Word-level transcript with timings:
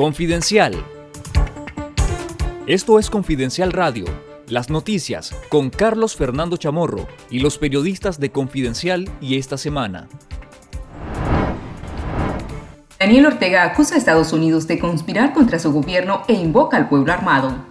Confidencial. 0.00 0.82
Esto 2.66 2.98
es 2.98 3.10
Confidencial 3.10 3.70
Radio, 3.70 4.06
las 4.48 4.70
noticias 4.70 5.36
con 5.50 5.68
Carlos 5.68 6.16
Fernando 6.16 6.56
Chamorro 6.56 7.06
y 7.28 7.40
los 7.40 7.58
periodistas 7.58 8.18
de 8.18 8.32
Confidencial 8.32 9.10
y 9.20 9.36
esta 9.36 9.58
semana. 9.58 10.08
Daniel 12.98 13.26
Ortega 13.26 13.64
acusa 13.64 13.94
a 13.94 13.98
Estados 13.98 14.32
Unidos 14.32 14.66
de 14.66 14.78
conspirar 14.78 15.34
contra 15.34 15.58
su 15.58 15.70
gobierno 15.70 16.22
e 16.28 16.32
invoca 16.32 16.78
al 16.78 16.88
pueblo 16.88 17.12
armado. 17.12 17.69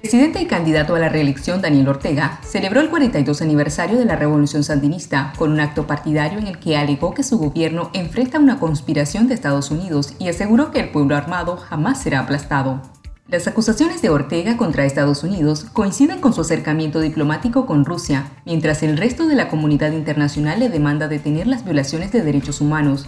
Presidente 0.00 0.40
y 0.40 0.46
candidato 0.46 0.94
a 0.94 0.98
la 0.98 1.10
reelección 1.10 1.60
Daniel 1.60 1.88
Ortega 1.88 2.40
celebró 2.42 2.80
el 2.80 2.88
42 2.88 3.42
aniversario 3.42 3.98
de 3.98 4.06
la 4.06 4.16
Revolución 4.16 4.64
Sandinista 4.64 5.34
con 5.36 5.52
un 5.52 5.60
acto 5.60 5.86
partidario 5.86 6.38
en 6.38 6.46
el 6.46 6.58
que 6.58 6.78
alegó 6.78 7.12
que 7.12 7.22
su 7.22 7.36
gobierno 7.36 7.90
enfrenta 7.92 8.38
una 8.38 8.58
conspiración 8.58 9.28
de 9.28 9.34
Estados 9.34 9.70
Unidos 9.70 10.14
y 10.18 10.30
aseguró 10.30 10.70
que 10.70 10.80
el 10.80 10.88
pueblo 10.88 11.16
armado 11.16 11.58
jamás 11.58 12.02
será 12.02 12.20
aplastado. 12.20 12.80
Las 13.28 13.46
acusaciones 13.46 14.00
de 14.00 14.08
Ortega 14.08 14.56
contra 14.56 14.86
Estados 14.86 15.22
Unidos 15.22 15.66
coinciden 15.72 16.20
con 16.20 16.32
su 16.32 16.40
acercamiento 16.40 17.00
diplomático 17.00 17.66
con 17.66 17.84
Rusia, 17.84 18.24
mientras 18.44 18.82
el 18.82 18.96
resto 18.96 19.28
de 19.28 19.36
la 19.36 19.48
comunidad 19.48 19.92
internacional 19.92 20.58
le 20.58 20.70
demanda 20.70 21.06
detener 21.08 21.46
las 21.46 21.62
violaciones 21.62 22.10
de 22.10 22.22
derechos 22.22 22.60
humanos, 22.60 23.06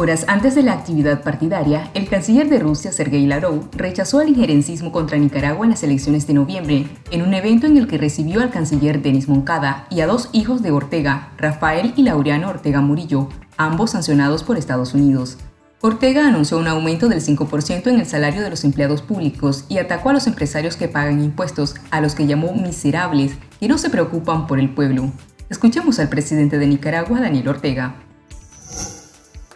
Horas 0.00 0.24
antes 0.28 0.54
de 0.54 0.62
la 0.62 0.72
actividad 0.72 1.22
partidaria, 1.22 1.90
el 1.92 2.08
canciller 2.08 2.48
de 2.48 2.58
Rusia, 2.58 2.90
Sergei 2.90 3.26
Lavrov, 3.26 3.68
rechazó 3.72 4.22
el 4.22 4.30
injerencismo 4.30 4.92
contra 4.92 5.18
Nicaragua 5.18 5.66
en 5.66 5.72
las 5.72 5.82
elecciones 5.82 6.26
de 6.26 6.32
noviembre, 6.32 6.86
en 7.10 7.20
un 7.20 7.34
evento 7.34 7.66
en 7.66 7.76
el 7.76 7.86
que 7.86 7.98
recibió 7.98 8.40
al 8.40 8.48
canciller 8.48 9.02
Denis 9.02 9.28
Moncada 9.28 9.86
y 9.90 10.00
a 10.00 10.06
dos 10.06 10.30
hijos 10.32 10.62
de 10.62 10.70
Ortega, 10.70 11.32
Rafael 11.36 11.92
y 11.96 12.04
Laureano 12.04 12.48
Ortega 12.48 12.80
Murillo, 12.80 13.28
ambos 13.58 13.90
sancionados 13.90 14.42
por 14.42 14.56
Estados 14.56 14.94
Unidos. 14.94 15.36
Ortega 15.82 16.26
anunció 16.26 16.56
un 16.56 16.68
aumento 16.68 17.10
del 17.10 17.20
5% 17.20 17.88
en 17.88 18.00
el 18.00 18.06
salario 18.06 18.40
de 18.40 18.48
los 18.48 18.64
empleados 18.64 19.02
públicos 19.02 19.66
y 19.68 19.76
atacó 19.76 20.08
a 20.08 20.14
los 20.14 20.26
empresarios 20.26 20.76
que 20.76 20.88
pagan 20.88 21.22
impuestos, 21.22 21.74
a 21.90 22.00
los 22.00 22.14
que 22.14 22.26
llamó 22.26 22.54
miserables, 22.54 23.32
y 23.60 23.68
no 23.68 23.76
se 23.76 23.90
preocupan 23.90 24.46
por 24.46 24.60
el 24.60 24.70
pueblo. 24.70 25.12
Escuchemos 25.50 25.98
al 25.98 26.08
presidente 26.08 26.56
de 26.56 26.68
Nicaragua, 26.68 27.20
Daniel 27.20 27.48
Ortega. 27.48 27.96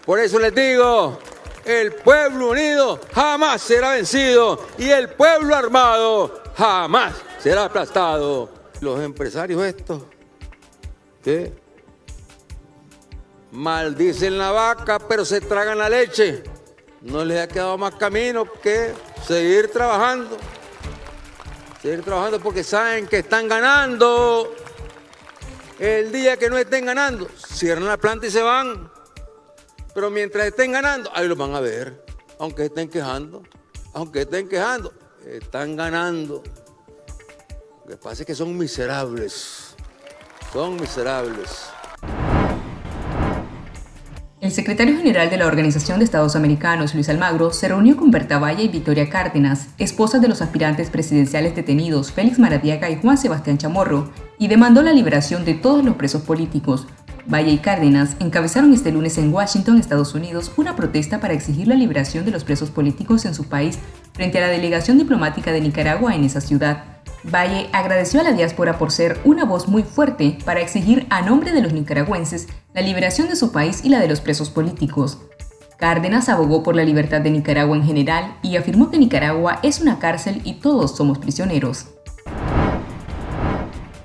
Por 0.05 0.19
eso 0.20 0.38
les 0.38 0.55
digo, 0.55 1.19
el 1.64 1.94
pueblo 1.94 2.50
unido 2.50 3.00
jamás 3.14 3.62
será 3.62 3.92
vencido 3.92 4.66
y 4.77 4.91
el 4.91 5.08
pueblo 5.11 5.55
armado 5.55 6.42
jamás 6.56 7.14
será 7.38 7.64
aplastado. 7.64 8.50
Los 8.80 9.00
empresarios 9.00 9.62
estos, 9.64 10.02
¿qué? 11.22 11.52
Maldicen 13.52 14.36
la 14.36 14.50
vaca, 14.50 14.98
pero 14.98 15.24
se 15.24 15.41
tragan 15.41 15.78
la 15.78 15.88
leche. 15.88 16.42
No 17.00 17.24
les 17.24 17.41
ha 17.41 17.48
quedado 17.48 17.78
más 17.78 17.94
camino 17.94 18.44
que 18.44 18.92
seguir 19.27 19.70
trabajando. 19.70 20.36
Seguir 21.80 22.02
trabajando 22.02 22.41
porque 22.41 22.64
saben 22.64 23.06
que 23.06 23.18
están 23.18 23.48
ganando. 23.48 24.55
El 25.78 26.12
día 26.12 26.36
que 26.36 26.50
no 26.50 26.58
estén 26.58 26.86
ganando, 26.86 27.28
cierran 27.36 27.86
la 27.86 27.96
planta 27.96 28.27
y 28.27 28.30
se 28.30 28.42
van. 28.42 28.91
Pero 29.94 30.10
mientras 30.10 30.46
estén 30.46 30.72
ganando, 30.72 31.10
ahí 31.14 31.28
lo 31.28 31.36
van 31.36 31.54
a 31.54 31.60
ver. 31.60 32.04
Aunque 32.40 32.64
estén 32.64 32.88
quejando, 32.88 33.44
aunque 33.92 34.22
estén 34.22 34.48
quejando, 34.48 34.92
están 35.24 35.76
ganando. 35.76 36.42
Lo 37.84 37.90
que 37.90 37.96
pasa 37.96 38.22
es 38.22 38.26
que 38.26 38.34
son 38.34 38.58
miserables. 38.58 39.76
Son 40.52 40.74
miserables. 40.76 41.68
El 44.40 44.52
secretario 44.52 44.98
general 44.98 45.30
de 45.30 45.38
la 45.38 45.46
Organización 45.46 46.00
de 46.00 46.04
Estados 46.04 46.36
Americanos, 46.36 46.94
Luis 46.94 47.08
Almagro, 47.08 47.50
se 47.50 47.68
reunió 47.68 47.96
con 47.96 48.10
Berta 48.10 48.38
Valle 48.38 48.64
y 48.64 48.68
Victoria 48.68 49.08
Cárdenas, 49.08 49.68
esposas 49.78 50.20
de 50.20 50.28
los 50.28 50.42
aspirantes 50.42 50.90
presidenciales 50.90 51.56
detenidos 51.56 52.12
Félix 52.12 52.38
Maradiaga 52.38 52.90
y 52.90 53.00
Juan 53.00 53.16
Sebastián 53.16 53.56
Chamorro, 53.56 54.12
y 54.38 54.48
demandó 54.48 54.83
la 54.83 54.92
liberación 54.92 55.46
de 55.46 55.54
todos 55.54 55.83
los 55.83 55.96
presos 55.96 56.22
políticos, 56.22 56.86
Valle 57.27 57.52
y 57.52 57.58
Cárdenas 57.58 58.17
encabezaron 58.20 58.73
este 58.73 58.92
lunes 58.92 59.17
en 59.17 59.33
Washington, 59.33 59.79
Estados 59.79 60.14
Unidos, 60.14 60.52
una 60.57 60.77
protesta 60.77 61.20
para 61.20 61.33
exigir 61.33 61.68
la 61.68 61.74
liberación 61.74 62.24
de 62.24 62.30
los 62.30 62.45
presos 62.45 62.70
políticos 62.70 63.24
en 63.24 63.35
su 63.35 63.45
país 63.45 63.79
frente 64.12 64.39
a 64.39 64.42
la 64.42 64.48
delegación 64.48 64.98
diplomática 64.98 65.51
de 65.51 65.61
Nicaragua 65.61 66.14
en 66.14 66.24
esa 66.24 66.40
ciudad. 66.40 66.84
Valle 67.24 67.68
agradeció 67.73 68.20
a 68.20 68.24
la 68.24 68.33
diáspora 68.33 68.77
por 68.77 68.92
ser 68.92 69.18
una 69.24 69.45
voz 69.45 69.68
muy 69.68 69.83
fuerte 69.83 70.36
para 70.45 70.61
exigir 70.61 71.07
a 71.08 71.23
nombre 71.23 71.52
de 71.52 71.63
los 71.63 71.73
nicaragüenses 71.73 72.48
la 72.74 72.83
liberación 72.83 73.29
de 73.29 73.36
su 73.36 73.51
país 73.51 73.83
y 73.83 73.89
la 73.89 74.01
de 74.01 74.08
los 74.08 74.20
presos 74.20 74.51
políticos. 74.51 75.18
Cárdenas 75.79 76.29
abogó 76.29 76.63
por 76.63 76.77
la 76.77 76.84
libertad 76.84 77.23
de 77.23 77.30
Nicaragua 77.30 77.77
en 77.77 77.84
general 77.84 78.36
y 78.42 78.57
afirmó 78.57 78.90
que 78.90 78.98
Nicaragua 78.98 79.61
es 79.63 79.80
una 79.80 79.98
cárcel 79.98 80.42
y 80.45 80.55
todos 80.55 80.96
somos 80.96 81.18
prisioneros. 81.18 81.93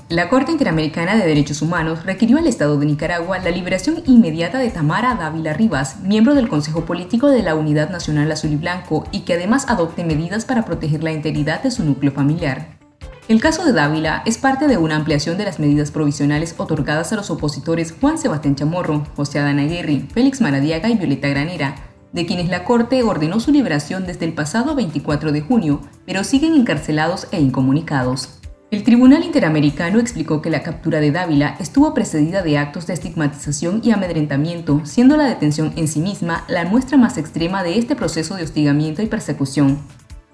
La 0.09 0.27
Corte 0.27 0.51
Interamericana 0.51 1.15
de 1.15 1.27
Derechos 1.27 1.61
Humanos 1.61 2.03
requirió 2.03 2.39
al 2.39 2.47
Estado 2.47 2.79
de 2.79 2.87
Nicaragua 2.87 3.37
la 3.37 3.51
liberación 3.51 4.01
inmediata 4.07 4.57
de 4.57 4.71
Tamara 4.71 5.13
Dávila 5.13 5.53
Rivas, 5.53 5.99
miembro 5.99 6.33
del 6.33 6.49
Consejo 6.49 6.83
Político 6.83 7.27
de 7.27 7.43
la 7.43 7.53
Unidad 7.53 7.91
Nacional 7.91 8.31
Azul 8.31 8.51
y 8.51 8.55
Blanco, 8.55 9.05
y 9.11 9.19
que 9.19 9.35
además 9.35 9.67
adopte 9.69 10.03
medidas 10.03 10.45
para 10.45 10.65
proteger 10.65 11.03
la 11.03 11.11
integridad 11.11 11.61
de 11.61 11.69
su 11.69 11.83
núcleo 11.83 12.11
familiar. 12.11 12.79
El 13.27 13.39
caso 13.39 13.63
de 13.63 13.71
Dávila 13.71 14.23
es 14.25 14.39
parte 14.39 14.67
de 14.67 14.77
una 14.77 14.95
ampliación 14.95 15.37
de 15.37 15.45
las 15.45 15.59
medidas 15.59 15.91
provisionales 15.91 16.55
otorgadas 16.57 17.13
a 17.13 17.15
los 17.15 17.29
opositores 17.29 17.93
Juan 18.01 18.17
Sebastián 18.17 18.55
Chamorro, 18.55 19.05
José 19.15 19.37
Adán 19.37 19.59
Aguirre, 19.59 20.07
Félix 20.11 20.41
Maradiaga 20.41 20.89
y 20.89 20.97
Violeta 20.97 21.27
Granera, 21.27 21.75
de 22.13 22.25
quienes 22.25 22.49
la 22.49 22.63
Corte 22.63 23.03
ordenó 23.03 23.39
su 23.39 23.51
liberación 23.51 24.07
desde 24.07 24.25
el 24.25 24.33
pasado 24.33 24.73
24 24.73 25.31
de 25.31 25.41
junio, 25.41 25.81
pero 26.07 26.23
siguen 26.23 26.55
encarcelados 26.55 27.27
e 27.31 27.39
incomunicados. 27.39 28.38
El 28.71 28.83
Tribunal 28.83 29.23
Interamericano 29.23 29.97
explicó 29.97 30.43
que 30.43 30.51
la 30.51 30.61
captura 30.61 30.99
de 30.99 31.11
Dávila 31.11 31.55
estuvo 31.59 31.95
precedida 31.95 32.43
de 32.43 32.59
actos 32.59 32.85
de 32.85 32.93
estigmatización 32.93 33.81
y 33.83 33.89
amedrentamiento, 33.89 34.81
siendo 34.83 35.17
la 35.17 35.25
detención 35.25 35.73
en 35.75 35.87
sí 35.87 35.99
misma 35.99 36.45
la 36.47 36.65
muestra 36.65 36.95
más 36.95 37.17
extrema 37.17 37.63
de 37.63 37.79
este 37.79 37.95
proceso 37.95 38.35
de 38.35 38.43
hostigamiento 38.43 39.01
y 39.01 39.07
persecución. 39.07 39.79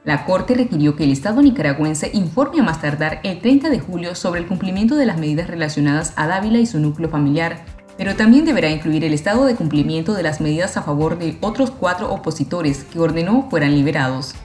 La 0.04 0.26
Corte 0.26 0.54
requirió 0.54 0.98
que 0.98 1.06
el 1.06 1.14
Estado 1.14 1.42
nicaragüense 1.42 2.12
informe 2.14 2.60
a 2.60 2.64
más 2.64 2.82
tardar 2.82 3.22
el 3.24 3.40
30 3.40 3.70
de 3.70 3.80
julio 3.80 4.16
sobre 4.16 4.42
el 4.42 4.48
cumplimiento 4.48 4.98
de 4.98 5.06
las 5.06 5.18
medidas 5.18 5.48
relacionadas 5.48 6.12
a 6.18 6.28
Dávila 6.28 6.60
y 6.60 6.66
su 6.66 6.78
núcleo 6.82 7.08
familiar, 7.08 7.64
pero 7.98 8.18
también 8.18 8.44
deberá 8.44 8.70
incluir 8.70 9.06
el 9.06 9.14
estado 9.14 9.46
de 9.46 9.56
cumplimiento 9.56 10.14
de 10.14 10.24
las 10.24 10.42
medidas 10.42 10.76
a 10.76 10.82
favor 10.82 11.18
de 11.18 11.38
otros 11.40 11.72
cuatro 11.72 12.12
opositores 12.14 12.84
que 12.84 13.00
ordenó 13.00 13.48
fueran 13.50 13.74
liberados. 13.74 14.36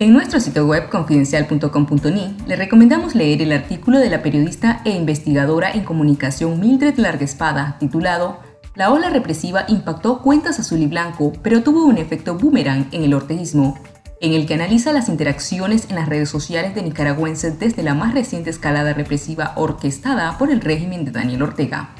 En 0.00 0.12
nuestro 0.12 0.38
sitio 0.38 0.64
web 0.64 0.90
confidencial.com.ni 0.90 2.36
le 2.46 2.54
recomendamos 2.54 3.16
leer 3.16 3.42
el 3.42 3.50
artículo 3.50 3.98
de 3.98 4.08
la 4.08 4.22
periodista 4.22 4.80
e 4.84 4.90
investigadora 4.90 5.72
en 5.72 5.82
comunicación 5.82 6.60
Mildred 6.60 6.96
Larguespada 6.98 7.76
titulado 7.80 8.38
La 8.76 8.92
ola 8.92 9.10
represiva 9.10 9.64
impactó 9.66 10.22
cuentas 10.22 10.60
azul 10.60 10.78
y 10.82 10.86
blanco, 10.86 11.32
pero 11.42 11.64
tuvo 11.64 11.84
un 11.84 11.98
efecto 11.98 12.38
boomerang 12.38 12.86
en 12.92 13.02
el 13.02 13.12
orteguismo, 13.12 13.76
en 14.20 14.34
el 14.34 14.46
que 14.46 14.54
analiza 14.54 14.92
las 14.92 15.08
interacciones 15.08 15.90
en 15.90 15.96
las 15.96 16.08
redes 16.08 16.30
sociales 16.30 16.76
de 16.76 16.82
nicaragüenses 16.84 17.58
desde 17.58 17.82
la 17.82 17.94
más 17.94 18.14
reciente 18.14 18.50
escalada 18.50 18.92
represiva 18.92 19.52
orquestada 19.56 20.38
por 20.38 20.52
el 20.52 20.60
régimen 20.60 21.06
de 21.06 21.10
Daniel 21.10 21.42
Ortega. 21.42 21.90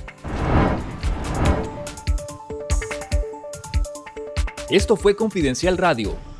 Esto 4.70 4.94
fue 4.94 5.16
Confidencial 5.16 5.76
Radio 5.76 6.28